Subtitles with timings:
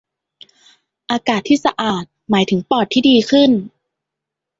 [1.11, 3.51] อากาศที่สะอาดหมายถึงปอดที่ดีขึ้น